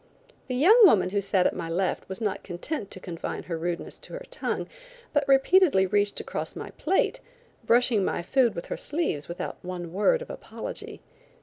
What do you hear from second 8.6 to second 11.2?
her sleeves without one word of apology.